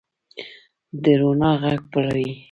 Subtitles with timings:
[1.03, 2.29] د روڼا ږغ بلوي